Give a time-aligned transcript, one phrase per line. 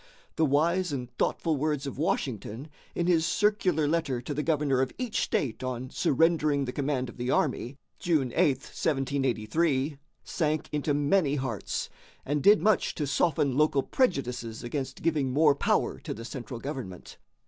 [0.35, 4.91] The wise and thoughtful words of Washington, in his circular letter to the governor of
[4.97, 11.35] each state on surrendering the command of the army (June 8, 1783), sank into many
[11.35, 11.87] hearts,
[12.25, 17.19] and did much to soften local prejudices against giving more power to the central government.